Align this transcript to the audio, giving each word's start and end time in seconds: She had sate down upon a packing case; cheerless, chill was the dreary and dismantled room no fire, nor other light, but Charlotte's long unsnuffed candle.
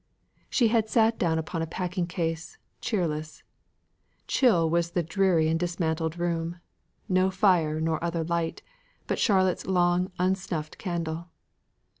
She 0.49 0.69
had 0.69 0.89
sate 0.89 1.19
down 1.19 1.37
upon 1.37 1.61
a 1.61 1.67
packing 1.67 2.07
case; 2.07 2.57
cheerless, 2.81 3.43
chill 4.25 4.67
was 4.67 4.89
the 4.89 5.03
dreary 5.03 5.47
and 5.47 5.59
dismantled 5.59 6.17
room 6.17 6.59
no 7.07 7.29
fire, 7.29 7.79
nor 7.79 8.03
other 8.03 8.23
light, 8.23 8.63
but 9.05 9.19
Charlotte's 9.19 9.67
long 9.67 10.09
unsnuffed 10.17 10.79
candle. 10.79 11.27